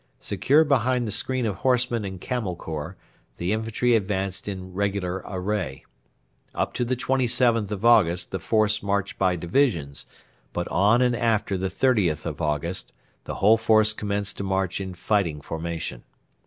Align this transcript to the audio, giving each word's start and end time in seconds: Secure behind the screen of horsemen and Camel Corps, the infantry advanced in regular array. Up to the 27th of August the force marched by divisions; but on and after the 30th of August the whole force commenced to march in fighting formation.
Secure 0.19 0.63
behind 0.63 1.05
the 1.05 1.11
screen 1.11 1.45
of 1.45 1.57
horsemen 1.57 2.03
and 2.03 2.19
Camel 2.19 2.55
Corps, 2.55 2.97
the 3.37 3.53
infantry 3.53 3.95
advanced 3.95 4.47
in 4.47 4.73
regular 4.73 5.21
array. 5.27 5.85
Up 6.55 6.73
to 6.73 6.83
the 6.83 6.95
27th 6.95 7.69
of 7.69 7.85
August 7.85 8.31
the 8.31 8.39
force 8.39 8.81
marched 8.81 9.19
by 9.19 9.35
divisions; 9.35 10.07
but 10.53 10.67
on 10.69 11.03
and 11.03 11.15
after 11.15 11.55
the 11.55 11.69
30th 11.69 12.25
of 12.25 12.41
August 12.41 12.93
the 13.25 13.35
whole 13.35 13.57
force 13.57 13.93
commenced 13.93 14.37
to 14.37 14.43
march 14.43 14.81
in 14.81 14.95
fighting 14.95 15.39
formation. 15.39 16.01